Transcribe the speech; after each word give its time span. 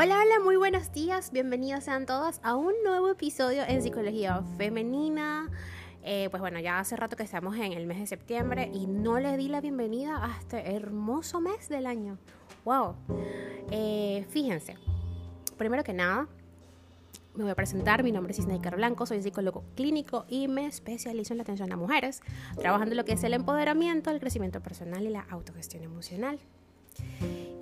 Hola, 0.00 0.20
hola, 0.22 0.38
muy 0.44 0.54
buenos 0.54 0.92
días. 0.92 1.32
Bienvenidos 1.32 1.82
sean 1.82 2.06
todos 2.06 2.38
a 2.44 2.54
un 2.54 2.72
nuevo 2.84 3.10
episodio 3.10 3.64
en 3.66 3.82
Psicología 3.82 4.44
Femenina. 4.56 5.50
Eh, 6.04 6.28
pues 6.30 6.40
bueno, 6.40 6.60
ya 6.60 6.78
hace 6.78 6.94
rato 6.94 7.16
que 7.16 7.24
estamos 7.24 7.56
en 7.56 7.72
el 7.72 7.84
mes 7.84 7.98
de 7.98 8.06
septiembre 8.06 8.70
y 8.72 8.86
no 8.86 9.18
le 9.18 9.36
di 9.36 9.48
la 9.48 9.60
bienvenida 9.60 10.24
a 10.24 10.38
este 10.38 10.76
hermoso 10.76 11.40
mes 11.40 11.68
del 11.68 11.84
año. 11.84 12.16
¡Wow! 12.64 12.94
Eh, 13.72 14.24
fíjense, 14.30 14.76
primero 15.56 15.82
que 15.82 15.94
nada, 15.94 16.28
me 17.34 17.42
voy 17.42 17.50
a 17.50 17.56
presentar. 17.56 18.04
Mi 18.04 18.12
nombre 18.12 18.32
es 18.32 18.38
Isnaikar 18.38 18.76
Blanco, 18.76 19.04
soy 19.04 19.20
psicólogo 19.20 19.64
clínico 19.74 20.26
y 20.28 20.46
me 20.46 20.66
especializo 20.66 21.32
en 21.32 21.38
la 21.38 21.42
atención 21.42 21.72
a 21.72 21.76
mujeres, 21.76 22.22
trabajando 22.56 22.94
lo 22.94 23.04
que 23.04 23.14
es 23.14 23.24
el 23.24 23.34
empoderamiento, 23.34 24.12
el 24.12 24.20
crecimiento 24.20 24.60
personal 24.60 25.02
y 25.02 25.08
la 25.08 25.26
autogestión 25.28 25.82
emocional. 25.82 26.38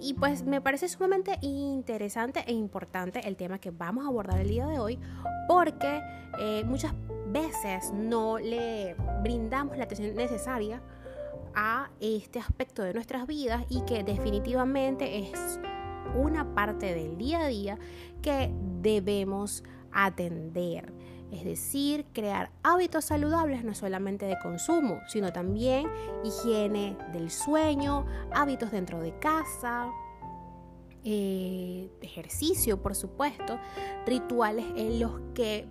Y 0.07 0.15
pues 0.15 0.45
me 0.45 0.61
parece 0.61 0.89
sumamente 0.89 1.37
interesante 1.43 2.45
e 2.47 2.53
importante 2.53 3.27
el 3.27 3.35
tema 3.35 3.59
que 3.59 3.73
vamos 3.73 4.05
a 4.05 4.09
abordar 4.09 4.39
el 4.39 4.47
día 4.47 4.65
de 4.69 4.79
hoy 4.79 5.01
porque 5.49 6.01
eh, 6.39 6.63
muchas 6.65 6.95
veces 7.27 7.91
no 7.93 8.39
le 8.39 8.95
brindamos 9.25 9.77
la 9.77 9.83
atención 9.83 10.15
necesaria 10.15 10.81
a 11.57 11.91
este 11.99 12.39
aspecto 12.39 12.85
de 12.85 12.95
nuestras 12.95 13.27
vidas 13.27 13.65
y 13.69 13.81
que 13.81 14.05
definitivamente 14.05 15.29
es 15.29 15.59
una 16.15 16.55
parte 16.55 16.95
del 16.95 17.19
día 17.19 17.41
a 17.41 17.49
día 17.49 17.77
que 18.23 18.53
debemos 18.81 19.65
atender. 19.91 20.93
Es 21.33 21.45
decir, 21.45 22.07
crear 22.13 22.51
hábitos 22.63 23.07
saludables 23.07 23.65
no 23.65 23.75
solamente 23.75 24.27
de 24.27 24.39
consumo, 24.39 25.01
sino 25.09 25.33
también 25.33 25.89
higiene 26.25 26.97
del 27.13 27.31
sueño, 27.31 28.07
hábitos 28.33 28.71
dentro 28.71 29.01
de 29.01 29.19
casa, 29.19 29.91
eh, 31.05 31.91
ejercicio, 32.01 32.81
por 32.81 32.95
supuesto, 32.95 33.59
rituales 34.07 34.67
en 34.77 35.01
los 35.01 35.21
que 35.35 35.69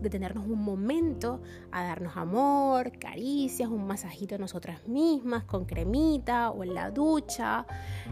detenernos 0.00 0.46
un 0.46 0.62
momento 0.62 1.40
a 1.70 1.84
darnos 1.84 2.16
amor, 2.16 2.98
caricias, 2.98 3.68
un 3.68 3.86
masajito 3.86 4.34
a 4.34 4.38
nosotras 4.38 4.86
mismas 4.86 5.44
con 5.44 5.64
cremita 5.64 6.50
o 6.50 6.64
en 6.64 6.74
la 6.74 6.90
ducha. 6.90 7.66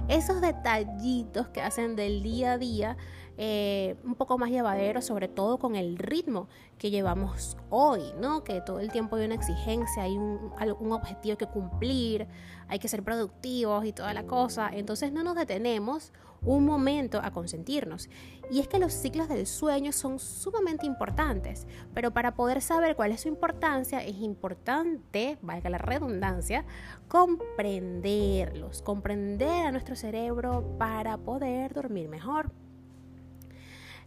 Esos 0.08 0.40
detallitos 0.40 1.48
que 1.48 1.60
hacen 1.60 1.96
del 1.96 2.22
día 2.22 2.52
a 2.52 2.58
día 2.58 2.96
eh, 3.42 3.96
un 4.04 4.16
poco 4.16 4.36
más 4.36 4.50
llevadero, 4.50 5.00
sobre 5.00 5.26
todo 5.26 5.58
con 5.58 5.74
el 5.74 5.96
ritmo 5.96 6.48
que 6.76 6.90
llevamos 6.90 7.56
hoy, 7.70 8.02
¿no? 8.20 8.44
Que 8.44 8.60
todo 8.60 8.80
el 8.80 8.92
tiempo 8.92 9.16
hay 9.16 9.24
una 9.24 9.34
exigencia, 9.34 10.02
hay 10.02 10.18
un, 10.18 10.52
un 10.78 10.92
objetivo 10.92 11.38
que 11.38 11.46
cumplir, 11.46 12.26
hay 12.68 12.78
que 12.78 12.88
ser 12.88 13.02
productivos 13.02 13.86
y 13.86 13.94
toda 13.94 14.12
la 14.12 14.24
cosa. 14.24 14.68
Entonces 14.70 15.12
no 15.12 15.24
nos 15.24 15.36
detenemos 15.36 16.12
un 16.42 16.64
momento 16.64 17.20
a 17.22 17.30
consentirnos. 17.30 18.08
Y 18.50 18.60
es 18.60 18.68
que 18.68 18.78
los 18.78 18.92
ciclos 18.92 19.28
del 19.28 19.46
sueño 19.46 19.92
son 19.92 20.18
sumamente 20.18 20.86
importantes, 20.86 21.66
pero 21.94 22.12
para 22.12 22.34
poder 22.34 22.60
saber 22.62 22.96
cuál 22.96 23.12
es 23.12 23.22
su 23.22 23.28
importancia 23.28 24.02
es 24.02 24.16
importante, 24.16 25.38
valga 25.42 25.70
la 25.70 25.78
redundancia, 25.78 26.64
comprenderlos, 27.08 28.82
comprender 28.82 29.66
a 29.66 29.72
nuestro 29.72 29.94
cerebro 29.94 30.76
para 30.78 31.16
poder 31.18 31.74
dormir 31.74 32.08
mejor. 32.08 32.50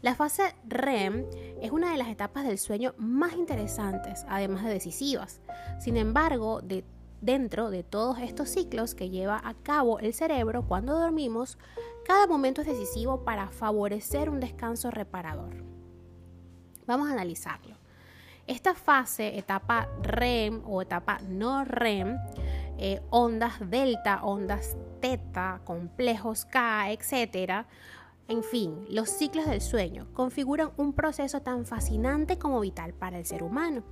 La 0.01 0.15
fase 0.15 0.53
REM 0.67 1.25
es 1.61 1.71
una 1.71 1.93
de 1.93 1.97
las 1.97 2.09
etapas 2.09 2.45
del 2.45 2.57
sueño 2.57 2.93
más 2.97 3.35
interesantes, 3.35 4.25
además 4.27 4.65
de 4.65 4.71
decisivas. 4.71 5.39
Sin 5.79 5.95
embargo, 5.95 6.61
dentro 7.23 7.69
de 7.69 7.83
todos 7.83 8.19
estos 8.19 8.49
ciclos 8.49 8.95
que 8.95 9.09
lleva 9.09 9.41
a 9.43 9.53
cabo 9.53 9.99
el 9.99 10.13
cerebro 10.13 10.67
cuando 10.67 10.99
dormimos, 10.99 11.57
cada 12.05 12.27
momento 12.27 12.61
es 12.61 12.67
decisivo 12.67 13.23
para 13.23 13.47
favorecer 13.49 14.29
un 14.29 14.41
descanso 14.41 14.91
reparador. 14.91 15.63
Vamos 16.85 17.09
a 17.09 17.13
analizarlo. 17.13 17.77
Esta 18.45 18.75
fase, 18.75 19.37
etapa 19.37 19.87
REM 20.01 20.63
o 20.65 20.81
etapa 20.81 21.19
no 21.29 21.63
REM, 21.63 22.17
eh, 22.77 23.01
ondas 23.09 23.53
delta, 23.69 24.21
ondas 24.21 24.75
teta, 24.99 25.61
complejos 25.63 26.43
K, 26.43 26.91
etcétera, 26.91 27.67
en 28.27 28.43
fin, 28.43 28.85
los 28.89 29.09
ciclos 29.09 29.45
del 29.45 29.61
sueño 29.61 30.07
configuran 30.13 30.71
un 30.75 30.93
proceso 30.93 31.41
tan 31.41 31.65
fascinante 31.65 32.37
como 32.37 32.59
vital 32.59 32.93
para 32.93 33.17
el 33.17 33.25
ser 33.25 33.43
humano. 33.43 33.83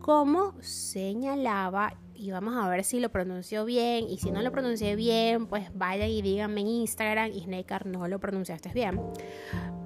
Como 0.00 0.54
señalaba, 0.60 1.94
y 2.14 2.30
vamos 2.30 2.56
a 2.56 2.68
ver 2.68 2.84
si 2.84 3.00
lo 3.00 3.10
pronunció 3.10 3.64
bien, 3.64 4.08
y 4.08 4.18
si 4.18 4.30
no 4.30 4.42
lo 4.42 4.52
pronuncié 4.52 4.96
bien, 4.96 5.46
pues 5.46 5.70
vayan 5.74 6.08
y 6.08 6.22
díganme 6.22 6.60
en 6.62 6.68
Instagram, 6.68 7.32
y 7.32 7.42
Snaker 7.42 7.86
no 7.86 8.06
lo 8.08 8.18
pronunciaste 8.18 8.70
bien. 8.70 9.00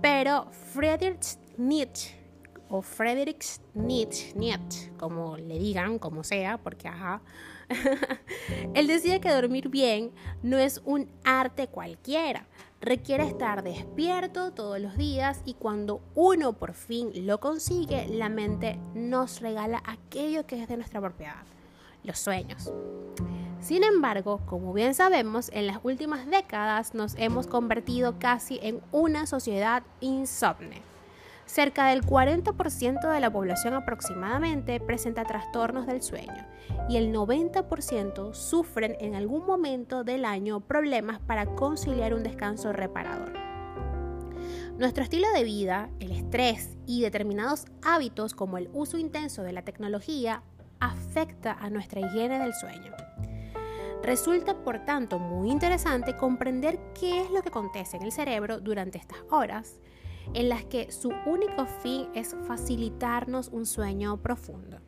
Pero 0.03 0.49
Friedrich 0.72 1.39
Nietzsche, 1.56 2.15
o 2.69 2.83
Friedrich 2.83 3.61
Nietzsche, 3.75 4.33
Nietzsche, 4.34 4.93
como 4.99 5.37
le 5.37 5.59
digan, 5.59 5.99
como 5.99 6.22
sea, 6.25 6.59
porque 6.59 6.89
ajá, 6.89 7.22
él 8.75 8.87
decía 8.87 9.21
que 9.21 9.31
dormir 9.31 9.69
bien 9.69 10.12
no 10.43 10.59
es 10.59 10.81
un 10.84 11.10
arte 11.25 11.69
cualquiera 11.69 12.47
requiere 12.81 13.27
estar 13.27 13.62
despierto 13.62 14.53
todos 14.53 14.81
los 14.81 14.97
días 14.97 15.43
y 15.45 15.55
cuando 15.55 16.00
uno 16.15 16.53
por 16.55 16.75
fin 16.75 17.27
lo 17.27 17.41
consigue, 17.41 18.06
la 18.09 18.28
mente 18.28 18.78
nos 18.95 19.41
regala 19.41 19.83
aquello 19.87 20.47
que 20.47 20.62
es 20.62 20.69
de 20.69 20.77
nuestra 20.77 21.00
propiedad, 21.00 21.43
los 22.04 22.19
sueños. 22.19 22.72
Sin 23.60 23.82
embargo, 23.82 24.41
como 24.47 24.72
bien 24.72 24.94
sabemos, 24.94 25.50
en 25.53 25.66
las 25.66 25.78
últimas 25.82 26.26
décadas 26.26 26.94
nos 26.94 27.14
hemos 27.16 27.47
convertido 27.47 28.19
casi 28.19 28.60
en 28.62 28.81
una 28.92 29.26
sociedad 29.26 29.82
insomne. 30.00 30.82
Cerca 31.44 31.86
del 31.86 32.04
40% 32.04 33.10
de 33.10 33.20
la 33.20 33.32
población 33.32 33.72
aproximadamente 33.72 34.81
presenta 34.81 35.25
trastornos 35.25 35.86
del 35.86 36.03
sueño 36.03 36.47
y 36.91 36.98
el 36.98 37.12
90% 37.12 38.34
sufren 38.34 38.97
en 39.00 39.15
algún 39.15 39.47
momento 39.47 40.04
del 40.04 40.26
año 40.26 40.60
problemas 40.60 41.20
para 41.20 41.47
conciliar 41.47 42.12
un 42.12 42.22
descanso 42.22 42.72
reparador. 42.72 43.32
Nuestro 44.76 45.03
estilo 45.03 45.26
de 45.32 45.42
vida, 45.42 45.91
el 46.00 46.12
estrés 46.12 46.76
y 46.86 47.00
determinados 47.00 47.65
hábitos 47.82 48.34
como 48.34 48.59
el 48.59 48.69
uso 48.75 48.98
intenso 48.98 49.42
de 49.42 49.53
la 49.53 49.62
tecnología 49.62 50.42
afecta 50.81 51.53
a 51.53 51.71
nuestra 51.71 52.00
higiene 52.00 52.39
del 52.39 52.55
sueño. 52.55 52.93
Resulta, 54.03 54.55
por 54.62 54.84
tanto, 54.84 55.19
muy 55.19 55.50
interesante 55.50 56.16
comprender 56.16 56.78
qué 56.99 57.21
es 57.22 57.31
lo 57.31 57.43
que 57.43 57.49
acontece 57.49 57.97
en 57.97 58.05
el 58.05 58.12
cerebro 58.12 58.61
durante 58.61 58.99
estas 58.99 59.19
horas 59.31 59.81
en 60.34 60.49
las 60.49 60.65
que 60.65 60.93
su 60.93 61.12
único 61.27 61.66
fin 61.66 62.09
es 62.15 62.37
facilitarnos 62.47 63.49
un 63.49 63.66
sueño 63.66 64.19
profundo. 64.19 64.78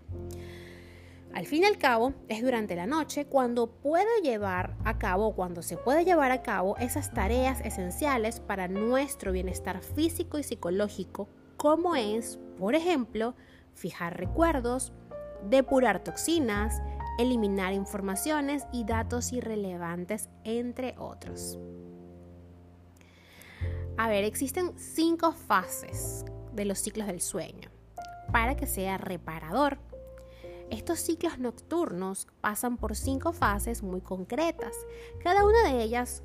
Al 1.32 1.46
fin 1.46 1.62
y 1.62 1.66
al 1.66 1.78
cabo, 1.78 2.12
es 2.28 2.42
durante 2.42 2.74
la 2.74 2.86
noche 2.86 3.26
cuando 3.26 3.68
puede 3.68 4.20
llevar 4.22 4.76
a 4.84 4.98
cabo, 4.98 5.34
cuando 5.34 5.62
se 5.62 5.76
puede 5.76 6.04
llevar 6.04 6.32
a 6.32 6.42
cabo 6.42 6.76
esas 6.78 7.12
tareas 7.12 7.60
esenciales 7.60 8.40
para 8.40 8.66
nuestro 8.66 9.30
bienestar 9.30 9.80
físico 9.80 10.38
y 10.38 10.42
psicológico, 10.42 11.28
como 11.56 11.94
es, 11.94 12.40
por 12.58 12.74
ejemplo, 12.74 13.36
fijar 13.74 14.18
recuerdos, 14.18 14.92
depurar 15.48 16.02
toxinas, 16.04 16.82
eliminar 17.18 17.72
informaciones 17.72 18.66
y 18.72 18.84
datos 18.84 19.32
irrelevantes, 19.32 20.28
entre 20.44 20.94
otros. 20.98 21.58
A 23.96 24.08
ver, 24.08 24.24
existen 24.24 24.78
cinco 24.78 25.32
fases 25.32 26.24
de 26.52 26.64
los 26.64 26.78
ciclos 26.78 27.06
del 27.06 27.20
sueño 27.20 27.70
para 28.32 28.56
que 28.56 28.66
sea 28.66 28.96
reparador. 28.96 29.78
Estos 30.70 31.00
ciclos 31.00 31.38
nocturnos 31.38 32.28
pasan 32.40 32.76
por 32.76 32.96
cinco 32.96 33.32
fases 33.32 33.82
muy 33.82 34.00
concretas. 34.00 34.74
Cada 35.22 35.44
una 35.44 35.64
de 35.64 35.82
ellas 35.82 36.22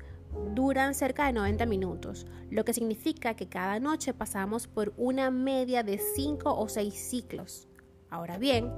duran 0.54 0.94
cerca 0.94 1.26
de 1.26 1.32
90 1.32 1.66
minutos, 1.66 2.26
lo 2.50 2.64
que 2.64 2.72
significa 2.72 3.34
que 3.34 3.48
cada 3.48 3.80
noche 3.80 4.14
pasamos 4.14 4.66
por 4.66 4.94
una 4.96 5.30
media 5.30 5.82
de 5.82 5.98
5 5.98 6.54
o 6.54 6.68
6 6.68 6.94
ciclos. 6.94 7.68
Ahora 8.10 8.38
bien, 8.38 8.72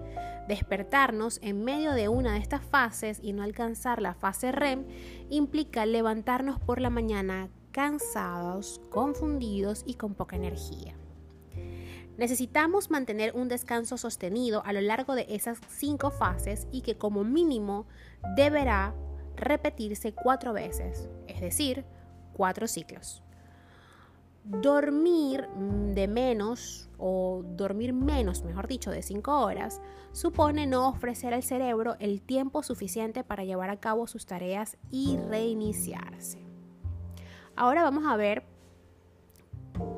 despertarnos 0.49 1.39
en 1.43 1.65
medio 1.65 1.93
de 1.93 2.09
una 2.09 2.33
de 2.33 2.39
estas 2.39 2.63
fases 2.65 3.19
y 3.23 3.33
no 3.33 3.43
alcanzar 3.43 4.01
la 4.01 4.15
fase 4.15 4.53
REM 4.53 4.87
implica 5.29 5.87
levantarnos 5.87 6.59
por 6.59 6.81
la 6.81 6.91
mañana 6.91 7.51
cansados, 7.73 8.81
confundidos 8.91 9.83
y 9.87 9.95
con 9.95 10.15
poca 10.15 10.37
energía. 10.37 10.95
Necesitamos 12.17 12.91
mantener 12.91 13.37
un 13.37 13.49
descanso 13.49 13.97
sostenido 13.97 14.65
a 14.65 14.73
lo 14.73 14.81
largo 14.81 15.15
de 15.15 15.27
esas 15.29 15.59
cinco 15.69 16.11
fases 16.11 16.67
y 16.73 16.81
que 16.81 16.99
como 16.99 17.23
mínimo 17.23 17.87
deberá 18.35 18.93
repetirse 19.37 20.13
cuatro 20.13 20.53
veces, 20.53 21.09
es 21.29 21.41
decir, 21.41 21.85
cuatro 22.33 22.67
ciclos. 22.67 23.23
Dormir 24.49 25.47
de 25.95 26.09
menos 26.09 26.89
o 26.97 27.43
dormir 27.45 27.93
menos, 27.93 28.43
mejor 28.45 28.67
dicho, 28.67 28.91
de 28.91 29.03
cinco 29.03 29.41
horas, 29.41 29.81
supone 30.13 30.67
no 30.67 30.89
ofrecer 30.89 31.35
al 31.35 31.43
cerebro 31.43 31.97
el 32.01 32.23
tiempo 32.23 32.63
suficiente 32.63 33.25
para 33.25 33.45
llevar 33.45 33.69
a 33.69 33.79
cabo 33.79 34.07
sus 34.07 34.25
tareas 34.25 34.79
y 34.91 35.19
reiniciarse. 35.29 36.39
Ahora 37.57 37.83
vamos 37.83 38.05
a 38.07 38.17
ver 38.17 38.45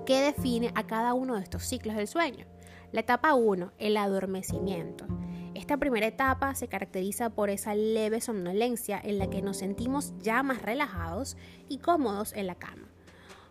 ¿Qué 0.05 0.21
define 0.21 0.73
a 0.75 0.87
cada 0.87 1.15
uno 1.15 1.37
de 1.37 1.43
estos 1.43 1.63
ciclos 1.63 1.95
del 1.95 2.09
sueño? 2.09 2.47
La 2.91 3.01
etapa 3.01 3.35
1, 3.35 3.73
el 3.79 3.97
adormecimiento. 3.97 5.07
Esta 5.55 5.77
primera 5.77 6.07
etapa 6.07 6.55
se 6.57 6.67
caracteriza 6.69 7.31
por 7.31 7.49
esa 7.49 7.75
leve 7.75 8.21
somnolencia 8.21 9.01
en 9.03 9.19
la 9.19 9.31
que 9.31 9.41
nos 9.41 9.59
sentimos 9.59 10.13
ya 10.19 10.43
más 10.43 10.63
relajados 10.63 11.37
y 11.69 11.79
cómodos 11.79 12.33
en 12.33 12.49
la 12.49 12.57
cama. 12.57 12.90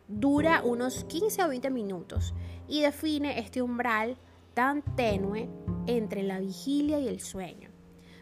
Dura 0.09 0.63
unos 0.63 1.03
15 1.03 1.43
o 1.43 1.49
20 1.49 1.69
minutos 1.69 2.33
y 2.67 2.81
define 2.81 3.37
este 3.37 3.61
umbral 3.61 4.17
tan 4.55 4.81
tenue 4.95 5.47
entre 5.85 6.23
la 6.23 6.39
vigilia 6.39 6.99
y 6.99 7.07
el 7.07 7.19
sueño. 7.19 7.69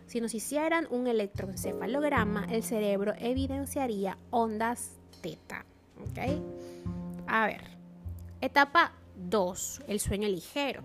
Si 0.06 0.20
nos 0.20 0.34
hicieran 0.34 0.86
un 0.92 1.08
electroencefalograma, 1.08 2.46
el 2.50 2.64
cerebro 2.64 3.14
evidenciaría 3.18 4.18
ondas 4.32 4.98
teta. 5.22 5.66
A 7.26 7.46
ver, 7.48 7.62
etapa 8.42 8.92
2, 9.16 9.84
el 9.88 10.02
sueño 10.02 10.28
ligero. 10.28 10.84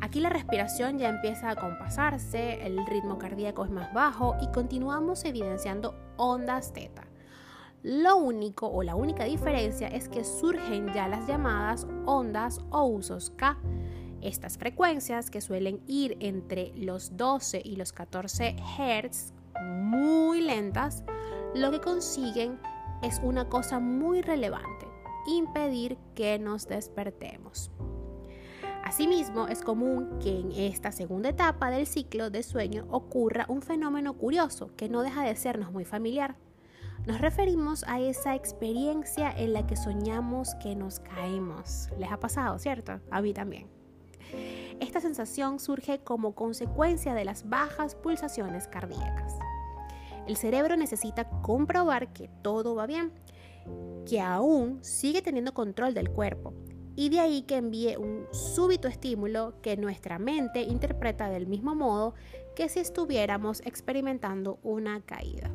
Aquí 0.00 0.18
la 0.18 0.30
respiración 0.30 0.98
ya 0.98 1.08
empieza 1.08 1.50
a 1.50 1.56
compasarse, 1.56 2.66
el 2.66 2.84
ritmo 2.86 3.16
cardíaco 3.16 3.64
es 3.64 3.70
más 3.70 3.94
bajo 3.94 4.34
y 4.42 4.50
continuamos 4.50 5.24
evidenciando 5.24 5.94
ondas 6.16 6.72
teta. 6.72 7.06
Lo 7.82 8.16
único 8.16 8.68
o 8.68 8.84
la 8.84 8.94
única 8.94 9.24
diferencia 9.24 9.88
es 9.88 10.08
que 10.08 10.22
surgen 10.22 10.92
ya 10.92 11.08
las 11.08 11.26
llamadas 11.26 11.86
ondas 12.06 12.60
o 12.70 12.84
usos 12.84 13.30
K. 13.30 13.58
Estas 14.20 14.56
frecuencias 14.56 15.30
que 15.30 15.40
suelen 15.40 15.82
ir 15.88 16.16
entre 16.20 16.72
los 16.76 17.16
12 17.16 17.60
y 17.64 17.74
los 17.74 17.92
14 17.92 18.54
Hz, 18.54 19.32
muy 19.64 20.42
lentas, 20.42 21.02
lo 21.56 21.72
que 21.72 21.80
consiguen 21.80 22.60
es 23.02 23.20
una 23.20 23.48
cosa 23.48 23.80
muy 23.80 24.22
relevante, 24.22 24.86
impedir 25.26 25.98
que 26.14 26.38
nos 26.38 26.68
despertemos. 26.68 27.72
Asimismo, 28.84 29.48
es 29.48 29.60
común 29.62 30.20
que 30.20 30.38
en 30.38 30.52
esta 30.52 30.92
segunda 30.92 31.30
etapa 31.30 31.70
del 31.70 31.88
ciclo 31.88 32.30
de 32.30 32.44
sueño 32.44 32.86
ocurra 32.90 33.46
un 33.48 33.60
fenómeno 33.60 34.14
curioso 34.14 34.70
que 34.76 34.88
no 34.88 35.02
deja 35.02 35.24
de 35.24 35.34
sernos 35.34 35.72
muy 35.72 35.84
familiar. 35.84 36.36
Nos 37.06 37.20
referimos 37.20 37.84
a 37.88 38.00
esa 38.00 38.36
experiencia 38.36 39.32
en 39.36 39.52
la 39.52 39.66
que 39.66 39.74
soñamos 39.74 40.54
que 40.62 40.76
nos 40.76 41.00
caemos. 41.00 41.88
¿Les 41.98 42.12
ha 42.12 42.20
pasado, 42.20 42.60
cierto? 42.60 43.00
A 43.10 43.20
mí 43.20 43.34
también. 43.34 43.66
Esta 44.78 45.00
sensación 45.00 45.58
surge 45.58 45.98
como 45.98 46.36
consecuencia 46.36 47.12
de 47.14 47.24
las 47.24 47.48
bajas 47.48 47.96
pulsaciones 47.96 48.68
cardíacas. 48.68 49.34
El 50.28 50.36
cerebro 50.36 50.76
necesita 50.76 51.28
comprobar 51.42 52.12
que 52.12 52.30
todo 52.40 52.76
va 52.76 52.86
bien, 52.86 53.12
que 54.08 54.20
aún 54.20 54.78
sigue 54.84 55.22
teniendo 55.22 55.54
control 55.54 55.94
del 55.94 56.08
cuerpo 56.08 56.54
y 56.94 57.08
de 57.08 57.18
ahí 57.18 57.42
que 57.42 57.56
envíe 57.56 57.96
un 57.96 58.26
súbito 58.30 58.86
estímulo 58.86 59.54
que 59.60 59.76
nuestra 59.76 60.20
mente 60.20 60.62
interpreta 60.62 61.28
del 61.28 61.48
mismo 61.48 61.74
modo 61.74 62.14
que 62.54 62.68
si 62.68 62.78
estuviéramos 62.78 63.60
experimentando 63.62 64.60
una 64.62 65.00
caída. 65.00 65.50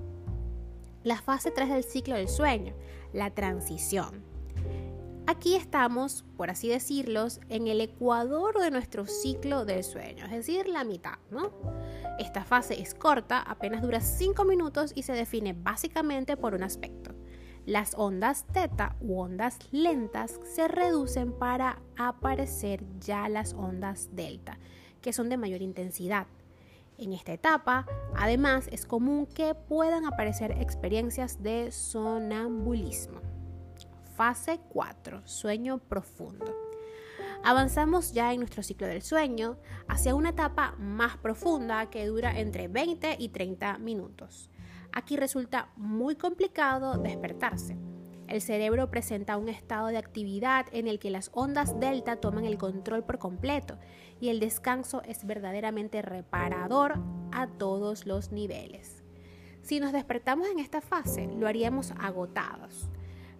La 1.07 1.21
fase 1.21 1.51
3 1.51 1.69
del 1.69 1.85
ciclo 1.85 2.15
del 2.15 2.27
sueño, 2.27 2.73
la 3.13 3.33
transición. 3.33 4.25
Aquí 5.25 5.55
estamos, 5.55 6.25
por 6.35 6.49
así 6.49 6.67
decirlo, 6.67 7.27
en 7.47 7.69
el 7.69 7.79
ecuador 7.79 8.59
de 8.59 8.71
nuestro 8.71 9.05
ciclo 9.05 9.63
del 9.63 9.85
sueño, 9.85 10.25
es 10.25 10.31
decir, 10.31 10.67
la 10.67 10.83
mitad, 10.83 11.17
¿no? 11.31 11.53
Esta 12.19 12.43
fase 12.43 12.81
es 12.81 12.93
corta, 12.93 13.39
apenas 13.39 13.83
dura 13.83 14.01
5 14.01 14.43
minutos 14.43 14.91
y 14.95 15.03
se 15.03 15.13
define 15.13 15.53
básicamente 15.53 16.35
por 16.35 16.53
un 16.53 16.63
aspecto 16.63 17.15
las 17.65 17.95
ondas 17.95 18.45
teta 18.53 18.95
u 19.01 19.19
ondas 19.19 19.59
lentas 19.71 20.39
se 20.55 20.69
reducen 20.69 21.33
para 21.33 21.81
aparecer 21.97 22.83
ya 22.99 23.27
las 23.27 23.53
ondas 23.53 24.09
delta, 24.13 24.57
que 25.01 25.11
son 25.11 25.27
de 25.27 25.35
mayor 25.35 25.61
intensidad. 25.61 26.27
En 26.97 27.13
esta 27.13 27.31
etapa, 27.31 27.85
además, 28.15 28.67
es 28.71 28.85
común 28.85 29.27
que 29.27 29.53
puedan 29.53 30.05
aparecer 30.05 30.51
experiencias 30.53 31.43
de 31.43 31.71
sonambulismo. 31.71 33.21
Fase 34.15 34.59
4. 34.69 35.21
Sueño 35.25 35.77
profundo. 35.77 36.55
Avanzamos 37.43 38.13
ya 38.13 38.33
en 38.33 38.39
nuestro 38.39 38.63
ciclo 38.63 38.87
del 38.87 39.03
sueño 39.03 39.57
hacia 39.87 40.15
una 40.15 40.29
etapa 40.29 40.75
más 40.79 41.17
profunda 41.17 41.87
que 41.91 42.07
dura 42.07 42.39
entre 42.39 42.67
20 42.67 43.17
y 43.19 43.29
30 43.29 43.77
minutos. 43.77 44.49
Aquí 44.91 45.17
resulta 45.17 45.69
muy 45.75 46.15
complicado 46.15 46.97
despertarse. 46.97 47.77
El 48.27 48.41
cerebro 48.41 48.91
presenta 48.91 49.37
un 49.37 49.47
estado 49.47 49.87
de 49.87 49.97
actividad 49.97 50.65
en 50.71 50.87
el 50.87 50.99
que 50.99 51.09
las 51.09 51.31
ondas 51.33 51.79
delta 51.79 52.17
toman 52.17 52.45
el 52.45 52.57
control 52.57 53.03
por 53.03 53.19
completo 53.19 53.77
y 54.19 54.29
el 54.29 54.39
descanso 54.39 55.01
es 55.03 55.25
verdaderamente 55.25 56.01
reparador 56.01 56.95
a 57.31 57.47
todos 57.47 58.05
los 58.05 58.31
niveles. 58.31 59.03
Si 59.61 59.79
nos 59.79 59.93
despertamos 59.93 60.47
en 60.47 60.59
esta 60.59 60.81
fase, 60.81 61.27
lo 61.27 61.47
haríamos 61.47 61.91
agotados, 61.99 62.89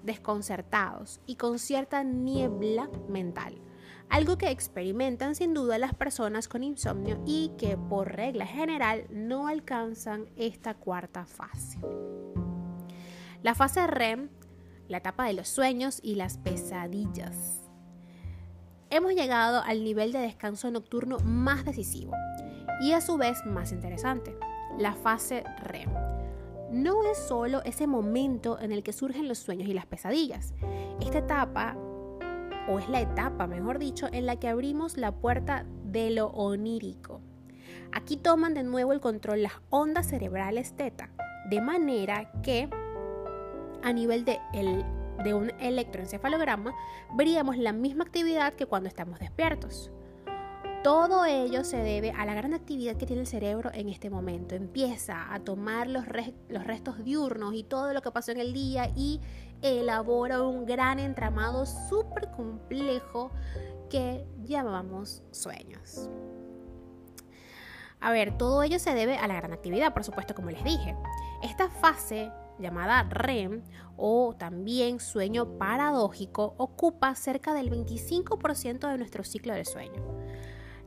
desconcertados 0.04 1.20
y 1.26 1.36
con 1.36 1.60
cierta 1.60 2.04
niebla 2.04 2.90
mental 3.10 3.62
algo 4.10 4.38
que 4.38 4.50
experimentan 4.50 5.36
sin 5.36 5.54
duda 5.54 5.78
las 5.78 5.94
personas 5.94 6.48
con 6.48 6.64
insomnio 6.64 7.22
y 7.26 7.52
que 7.58 7.78
por 7.78 8.16
regla 8.16 8.46
general 8.46 9.06
no 9.10 9.48
alcanzan 9.48 10.28
esta 10.38 10.76
cuarta 10.76 11.26
fase. 11.26 11.80
La 13.44 13.54
fase 13.54 13.86
REM, 13.86 14.30
la 14.88 14.98
etapa 14.98 15.26
de 15.26 15.34
los 15.34 15.48
sueños 15.48 16.00
y 16.02 16.16
las 16.16 16.38
pesadillas. 16.38 17.64
Hemos 18.90 19.14
llegado 19.14 19.62
al 19.64 19.84
nivel 19.84 20.12
de 20.12 20.20
descanso 20.20 20.72
nocturno 20.72 21.18
más 21.20 21.66
decisivo 21.66 22.14
y 22.82 22.94
a 22.94 23.02
su 23.02 23.18
vez 23.18 23.46
más 23.46 23.72
interesante, 23.72 24.38
la 24.78 24.94
fase 24.94 25.44
REM. 25.64 25.90
No 26.72 27.04
es 27.04 27.18
solo 27.18 27.64
ese 27.64 27.88
momento 27.88 28.60
en 28.60 28.72
el 28.72 28.84
que 28.84 28.94
surgen 28.94 29.28
los 29.28 29.40
sueños 29.40 29.68
y 29.68 29.74
las 29.74 29.86
pesadillas. 29.86 30.54
Esta 31.02 31.20
etapa 31.20 31.78
o 32.68 32.80
es 32.80 32.90
la 32.90 33.02
etapa, 33.02 33.48
mejor 33.48 33.80
dicho, 33.80 34.08
en 34.12 34.26
la 34.26 34.38
que 34.38 34.50
abrimos 34.50 34.98
la 34.98 35.14
puerta 35.14 35.66
de 35.86 36.12
lo 36.12 36.28
onírico. 36.28 37.22
Aquí 37.92 38.18
toman 38.18 38.54
de 38.54 38.64
nuevo 38.64 38.92
el 38.92 39.00
control 39.00 39.44
las 39.44 39.54
ondas 39.70 40.08
cerebrales 40.08 40.76
teta, 40.76 41.10
de 41.50 41.62
manera 41.62 42.32
que 42.42 42.70
a 43.88 43.94
nivel 43.94 44.26
de, 44.26 44.42
de 45.24 45.34
un 45.34 45.50
electroencefalograma 45.62 46.76
veríamos 47.14 47.58
la 47.58 47.72
misma 47.72 48.04
actividad 48.04 48.52
que 48.54 48.66
cuando 48.66 48.90
estamos 48.90 49.18
despiertos. 49.20 49.92
Todo 50.84 51.24
ello 51.24 51.64
se 51.64 51.78
debe 51.78 52.12
a 52.12 52.26
la 52.26 52.34
gran 52.34 52.54
actividad 52.54 52.98
que 52.98 53.06
tiene 53.06 53.22
el 53.22 53.28
cerebro 53.28 53.72
en 53.74 53.88
este 53.88 54.10
momento. 54.10 54.56
Empieza 54.56 55.34
a 55.34 55.40
tomar 55.40 55.88
los, 55.88 56.04
los 56.50 56.66
restos 56.66 57.02
diurnos 57.06 57.54
y 57.56 57.64
todo 57.64 57.94
lo 57.94 58.02
que 58.02 58.12
pasó 58.12 58.34
en 58.34 58.42
el 58.42 58.52
día 58.52 58.92
y 58.94 59.22
elabora 59.62 60.42
un 60.42 60.66
gran 60.66 61.00
entramado 61.00 61.66
súper 61.66 62.30
complejo 62.32 63.32
que 63.90 64.26
llamamos 64.44 65.24
sueños. 65.32 66.10
A 68.02 68.12
ver, 68.12 68.38
todo 68.38 68.64
ello 68.64 68.80
se 68.80 68.94
debe 68.94 69.18
a 69.18 69.28
la 69.28 69.36
gran 69.36 69.54
actividad, 69.54 69.94
por 69.94 70.04
supuesto, 70.04 70.36
como 70.36 70.52
les 70.52 70.64
dije. 70.66 70.94
Esta 71.42 71.70
fase 71.70 72.30
llamada 72.60 73.04
REM 73.04 73.64
o 73.96 74.36
también 74.38 75.00
sueño 75.00 75.58
paradójico 75.58 76.54
ocupa 76.58 77.14
cerca 77.16 77.54
del 77.54 77.70
25% 77.70 78.90
de 78.90 78.98
nuestro 78.98 79.24
ciclo 79.24 79.54
de 79.54 79.66
sueño. 79.66 80.04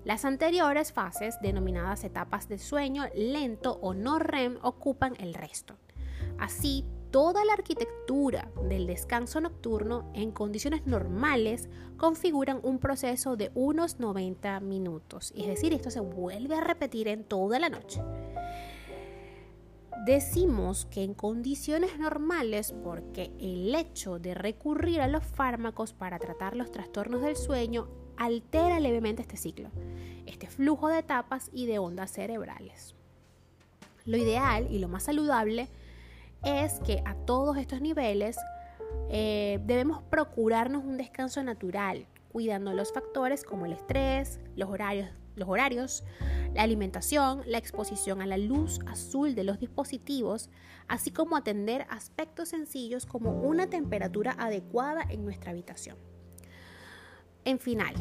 Las 0.05 0.25
anteriores 0.25 0.93
fases, 0.93 1.39
denominadas 1.43 2.05
etapas 2.05 2.49
de 2.49 2.59
sueño 2.59 3.05
lento 3.15 3.79
o 3.83 3.93
no 3.93 4.19
REM, 4.19 4.59
ocupan 4.63 5.15
el 5.19 5.35
resto. 5.35 5.77
Así, 6.39 6.87
toda 7.11 7.45
la 7.45 7.53
arquitectura 7.53 8.51
del 8.63 8.87
descanso 8.87 9.41
nocturno 9.41 10.11
en 10.15 10.31
condiciones 10.31 10.87
normales 10.87 11.69
configuran 11.97 12.61
un 12.63 12.79
proceso 12.79 13.37
de 13.37 13.51
unos 13.55 13.99
90 13.99 14.61
minutos. 14.61 15.33
Es 15.37 15.47
decir, 15.47 15.75
esto 15.75 15.91
se 15.91 16.01
vuelve 16.01 16.55
a 16.55 16.61
repetir 16.61 17.09
en 17.09 17.25
toda 17.25 17.59
la 17.59 17.69
noche. 17.69 18.01
Decimos 20.05 20.87
que 20.87 21.05
en 21.05 21.13
condiciones 21.13 21.99
normales 21.99 22.75
porque 22.83 23.31
el 23.39 23.75
hecho 23.75 24.19
de 24.19 24.35
recurrir 24.35 25.03
a 25.03 25.09
los 25.09 25.25
fármacos 25.25 25.93
para 25.93 26.19
tratar 26.19 26.57
los 26.57 26.73
trastornos 26.73 27.21
del 27.21 27.37
sueño 27.37 27.87
altera 28.17 28.81
levemente 28.81 29.21
este 29.21 29.37
ciclo, 29.37 29.69
este 30.25 30.47
flujo 30.47 30.89
de 30.89 31.01
etapas 31.01 31.51
y 31.53 31.67
de 31.67 31.79
ondas 31.79 32.13
cerebrales. 32.13 32.95
Lo 34.07 34.17
ideal 34.17 34.69
y 34.71 34.79
lo 34.79 34.89
más 34.89 35.03
saludable 35.03 35.69
es 36.45 36.81
que 36.81 37.03
a 37.05 37.15
todos 37.15 37.59
estos 37.59 37.83
niveles 37.83 38.39
eh, 39.11 39.61
debemos 39.67 40.03
procurarnos 40.05 40.83
un 40.83 40.97
descanso 40.97 41.43
natural, 41.43 42.07
cuidando 42.33 42.73
los 42.73 42.91
factores 42.93 43.45
como 43.45 43.67
el 43.67 43.73
estrés, 43.73 44.41
los 44.57 44.71
horarios, 44.71 45.11
los 45.37 45.49
horarios, 45.49 46.05
la 46.55 46.63
alimentación, 46.63 47.43
la 47.47 47.59
exposición 47.59 48.21
a 48.21 48.27
la 48.27 48.39
luz 48.39 48.81
azul 48.87 49.35
de 49.35 49.45
los 49.45 49.59
dispositivos, 49.59 50.51
así 50.89 51.11
como 51.11 51.37
atender 51.37 51.87
aspectos 51.91 52.49
sencillos 52.49 53.07
como 53.07 53.31
una 53.31 53.69
temperatura 53.69 54.35
adecuada 54.39 55.05
en 55.09 55.25
nuestra 55.25 55.53
habitación. 55.53 55.97
En 57.45 57.59
final, 57.59 57.95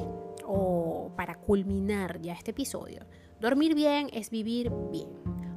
o 0.46 1.12
para 1.16 1.36
culminar 1.36 2.20
ya 2.22 2.34
este 2.34 2.52
episodio, 2.52 3.06
dormir 3.40 3.76
bien 3.76 4.10
es 4.12 4.30
vivir 4.30 4.72
bien, 4.92 5.10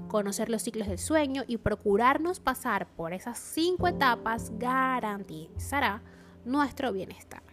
conocer 0.08 0.50
los 0.50 0.62
ciclos 0.62 0.86
del 0.86 0.98
sueño 0.98 1.42
y 1.48 1.56
procurarnos 1.56 2.38
pasar 2.38 2.86
por 2.94 3.12
esas 3.12 3.38
cinco 3.38 3.88
etapas 3.88 4.52
garantizará 4.58 6.02
nuestro 6.44 6.92
bienestar. 6.92 7.51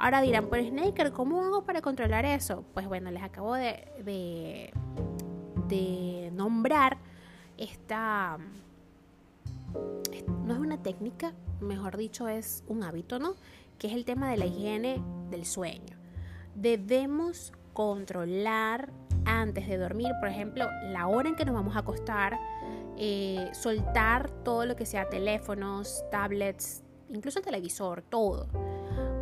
Ahora 0.00 0.22
dirán, 0.22 0.46
pues 0.46 0.66
Snaker, 0.66 1.12
¿cómo 1.12 1.44
hago 1.44 1.64
para 1.64 1.82
controlar 1.82 2.24
eso? 2.24 2.64
Pues 2.72 2.88
bueno, 2.88 3.10
les 3.10 3.22
acabo 3.22 3.52
de, 3.54 4.72
de, 5.68 6.30
nombrar 6.32 6.96
esta... 7.58 8.38
No 10.46 10.54
es 10.54 10.58
una 10.58 10.82
técnica, 10.82 11.34
mejor 11.60 11.98
dicho, 11.98 12.28
es 12.28 12.64
un 12.66 12.82
hábito, 12.82 13.18
¿no? 13.18 13.34
Que 13.78 13.88
es 13.88 13.92
el 13.92 14.06
tema 14.06 14.30
de 14.30 14.38
la 14.38 14.46
higiene 14.46 15.02
del 15.28 15.44
sueño. 15.44 15.98
Debemos 16.54 17.52
controlar 17.74 18.90
antes 19.26 19.68
de 19.68 19.76
dormir, 19.76 20.12
por 20.18 20.30
ejemplo, 20.30 20.66
la 20.84 21.08
hora 21.08 21.28
en 21.28 21.36
que 21.36 21.44
nos 21.44 21.54
vamos 21.54 21.76
a 21.76 21.80
acostar, 21.80 22.40
eh, 22.96 23.50
soltar 23.52 24.30
todo 24.44 24.64
lo 24.64 24.76
que 24.76 24.86
sea 24.86 25.10
teléfonos, 25.10 26.02
tablets, 26.10 26.82
incluso 27.10 27.40
el 27.40 27.44
televisor, 27.44 28.00
todo 28.00 28.46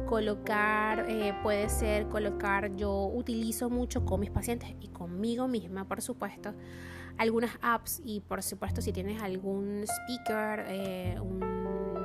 colocar, 0.08 1.04
eh, 1.06 1.34
puede 1.42 1.68
ser 1.68 2.08
colocar, 2.08 2.74
yo 2.76 3.10
utilizo 3.12 3.68
mucho 3.68 4.06
con 4.06 4.20
mis 4.20 4.30
pacientes 4.30 4.74
y 4.80 4.88
conmigo 4.88 5.48
misma, 5.48 5.86
por 5.86 6.00
supuesto, 6.00 6.54
algunas 7.18 7.50
apps 7.60 8.00
y 8.02 8.20
por 8.20 8.42
supuesto 8.42 8.80
si 8.80 8.92
tienes 8.92 9.20
algún 9.20 9.84
speaker, 9.84 10.64
eh, 10.68 11.16
un 11.20 11.57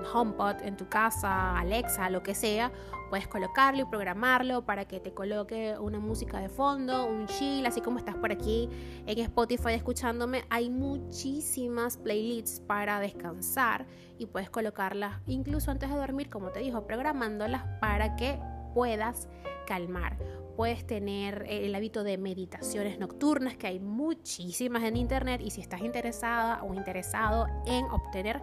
HomePod 0.06 0.62
en 0.62 0.78
tu 0.78 0.88
casa, 0.90 1.58
Alexa, 1.58 2.10
lo 2.10 2.24
que 2.24 2.36
sea, 2.36 2.72
puedes 3.10 3.28
colocarlo 3.28 3.82
y 3.82 3.86
programarlo 3.86 4.66
para 4.66 4.86
que 4.86 5.00
te 5.00 5.14
coloque 5.14 5.76
una 5.78 6.00
música 6.00 6.40
de 6.40 6.50
fondo, 6.50 7.06
un 7.06 7.28
chill, 7.28 7.66
así 7.66 7.82
como 7.82 8.00
estás 8.00 8.16
por 8.16 8.32
aquí 8.32 8.70
en 9.06 9.20
Spotify 9.20 9.74
escuchándome. 9.74 10.46
Hay 10.50 10.70
muchísimas 10.70 11.98
playlists 11.98 12.60
para 12.60 13.00
descansar 13.00 13.86
y 14.18 14.26
puedes 14.26 14.50
colocarlas 14.50 15.22
incluso 15.28 15.72
antes 15.72 15.90
de 15.90 15.96
dormir, 15.96 16.30
como 16.30 16.50
te 16.50 16.60
dijo, 16.60 16.86
programándolas 16.86 17.64
para 17.80 18.16
que 18.16 18.40
puedas 18.74 19.28
calmar. 19.68 20.18
Puedes 20.56 20.86
tener 20.86 21.46
el 21.48 21.74
hábito 21.74 22.04
de 22.04 22.18
meditaciones 22.18 23.00
nocturnas, 23.00 23.58
que 23.58 23.68
hay 23.68 23.80
muchísimas 23.80 24.84
en 24.84 24.98
internet, 24.98 25.42
y 25.44 25.50
si 25.50 25.62
estás 25.62 25.82
interesada 25.82 26.62
o 26.64 26.76
interesado 26.76 27.48
en 27.66 27.86
obtener 27.86 28.40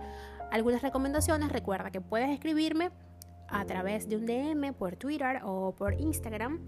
algunas 0.51 0.83
recomendaciones, 0.83 1.51
recuerda 1.51 1.91
que 1.91 2.01
puedes 2.01 2.31
escribirme 2.31 2.91
a 3.49 3.65
través 3.65 4.09
de 4.09 4.17
un 4.17 4.27
DM 4.27 4.73
por 4.75 4.97
Twitter 4.97 5.41
o 5.45 5.75
por 5.75 5.95
Instagram 5.95 6.61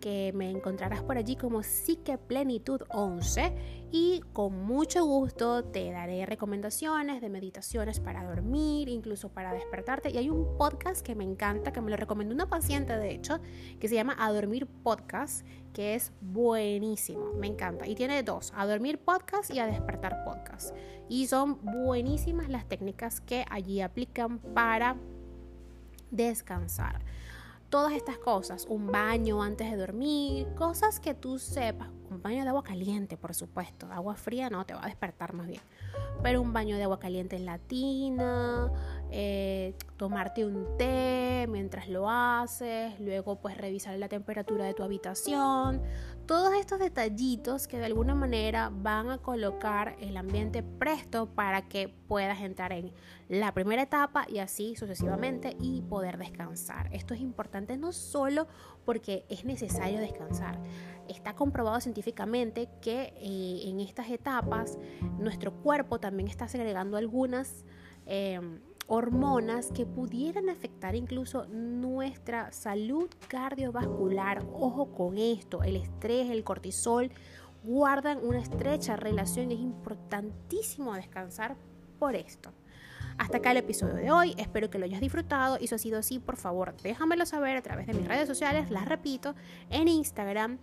que 0.00 0.32
me 0.34 0.50
encontrarás 0.50 1.02
por 1.02 1.16
allí 1.16 1.36
como 1.36 1.62
Psique 1.62 2.18
Plenitud 2.18 2.82
11 2.90 3.86
y 3.92 4.22
con 4.32 4.64
mucho 4.64 5.04
gusto 5.04 5.64
te 5.64 5.90
daré 5.90 6.26
recomendaciones 6.26 7.20
de 7.20 7.28
meditaciones 7.28 8.00
para 8.00 8.24
dormir, 8.24 8.88
incluso 8.88 9.28
para 9.28 9.52
despertarte. 9.52 10.10
Y 10.10 10.18
hay 10.18 10.30
un 10.30 10.56
podcast 10.56 11.04
que 11.04 11.14
me 11.14 11.24
encanta, 11.24 11.72
que 11.72 11.80
me 11.80 11.90
lo 11.90 11.96
recomendó 11.96 12.34
una 12.34 12.48
paciente 12.48 12.96
de 12.96 13.12
hecho, 13.12 13.40
que 13.80 13.88
se 13.88 13.94
llama 13.94 14.16
A 14.18 14.32
Dormir 14.32 14.66
Podcast, 14.66 15.46
que 15.72 15.94
es 15.94 16.12
buenísimo, 16.20 17.32
me 17.34 17.46
encanta. 17.46 17.86
Y 17.86 17.94
tiene 17.94 18.22
dos, 18.22 18.52
A 18.56 18.66
Dormir 18.66 18.98
Podcast 18.98 19.50
y 19.50 19.58
A 19.60 19.66
Despertar 19.66 20.24
Podcast. 20.24 20.74
Y 21.08 21.26
son 21.26 21.58
buenísimas 21.62 22.48
las 22.48 22.68
técnicas 22.68 23.20
que 23.20 23.44
allí 23.50 23.80
aplican 23.80 24.38
para 24.38 24.96
descansar 26.10 27.02
todas 27.68 27.92
estas 27.92 28.18
cosas, 28.18 28.66
un 28.68 28.90
baño 28.90 29.42
antes 29.42 29.70
de 29.70 29.76
dormir, 29.76 30.48
cosas 30.54 31.00
que 31.00 31.14
tú 31.14 31.38
sepas, 31.38 31.88
un 32.10 32.22
baño 32.22 32.42
de 32.42 32.48
agua 32.48 32.62
caliente, 32.62 33.16
por 33.16 33.34
supuesto, 33.34 33.86
agua 33.90 34.14
fría 34.14 34.50
no, 34.50 34.64
te 34.64 34.74
va 34.74 34.82
a 34.82 34.86
despertar 34.86 35.32
más 35.32 35.46
bien, 35.46 35.60
pero 36.22 36.40
un 36.40 36.52
baño 36.52 36.76
de 36.76 36.84
agua 36.84 36.98
caliente 36.98 37.36
en 37.36 37.46
la 37.46 37.58
tina, 37.58 38.70
eh, 39.10 39.74
tomarte 39.96 40.44
un 40.44 40.76
té 40.76 41.46
mientras 41.48 41.88
lo 41.88 42.10
haces, 42.10 42.98
luego 43.00 43.40
pues 43.40 43.56
revisar 43.56 43.98
la 43.98 44.08
temperatura 44.08 44.64
de 44.64 44.74
tu 44.74 44.82
habitación, 44.82 45.82
todos 46.26 46.54
estos 46.54 46.80
detallitos 46.80 47.68
que 47.68 47.78
de 47.78 47.86
alguna 47.86 48.14
manera 48.14 48.70
van 48.72 49.10
a 49.10 49.18
colocar 49.18 49.96
el 50.00 50.16
ambiente 50.16 50.62
presto 50.62 51.26
para 51.26 51.68
que 51.68 51.88
puedas 51.88 52.40
entrar 52.40 52.72
en 52.72 52.92
la 53.28 53.52
primera 53.54 53.82
etapa 53.82 54.26
y 54.28 54.38
así 54.38 54.74
sucesivamente 54.74 55.56
y 55.60 55.82
poder 55.82 56.18
descansar. 56.18 56.88
Esto 56.92 57.14
es 57.14 57.20
importante 57.20 57.76
no 57.76 57.92
solo 57.92 58.48
porque 58.84 59.24
es 59.28 59.44
necesario 59.44 60.00
descansar, 60.00 60.58
está 61.08 61.34
comprobado 61.34 61.80
científicamente 61.80 62.68
que 62.80 63.14
eh, 63.16 63.68
en 63.68 63.80
estas 63.80 64.10
etapas 64.10 64.78
nuestro 65.18 65.52
cuerpo 65.52 65.98
también 66.00 66.28
está 66.28 66.48
segregando 66.48 66.96
algunas... 66.96 67.64
Em, 68.06 68.60
hormonas 68.88 69.72
que 69.72 69.84
pudieran 69.84 70.48
afectar 70.48 70.94
incluso 70.94 71.46
nuestra 71.46 72.52
salud 72.52 73.08
cardiovascular. 73.28 74.46
Ojo 74.52 74.92
con 74.92 75.18
esto, 75.18 75.62
el 75.62 75.76
estrés, 75.76 76.30
el 76.30 76.44
cortisol 76.44 77.10
guardan 77.64 78.24
una 78.24 78.38
estrecha 78.38 78.96
relación 78.96 79.50
y 79.50 79.54
es 79.54 79.60
importantísimo 79.60 80.94
descansar 80.94 81.56
por 81.98 82.14
esto. 82.14 82.52
Hasta 83.18 83.38
acá 83.38 83.50
el 83.50 83.56
episodio 83.56 83.94
de 83.94 84.10
hoy, 84.10 84.34
espero 84.36 84.68
que 84.68 84.78
lo 84.78 84.84
hayas 84.84 85.00
disfrutado 85.00 85.56
y 85.58 85.66
si 85.66 85.74
ha 85.74 85.78
sido 85.78 85.98
así, 85.98 86.18
por 86.18 86.36
favor 86.36 86.74
déjamelo 86.82 87.24
saber 87.24 87.56
a 87.56 87.62
través 87.62 87.86
de 87.86 87.94
mis 87.94 88.06
redes 88.06 88.28
sociales, 88.28 88.70
las 88.70 88.84
repito, 88.84 89.34
en 89.70 89.88
Instagram, 89.88 90.58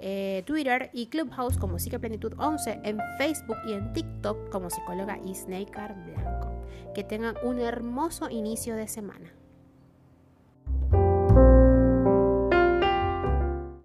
eh, 0.00 0.42
Twitter 0.46 0.90
y 0.92 1.06
Clubhouse 1.06 1.58
como 1.58 1.78
Psiqueplenitud 1.78 2.34
11, 2.38 2.80
en 2.84 2.98
Facebook 3.18 3.58
y 3.66 3.72
en 3.72 3.92
TikTok 3.92 4.50
como 4.50 4.70
psicóloga 4.70 5.18
y 5.18 5.34
Blanco. 6.06 6.64
Que 6.94 7.04
tengan 7.04 7.36
un 7.44 7.60
hermoso 7.60 8.30
inicio 8.30 8.74
de 8.76 8.88
semana. 8.88 9.32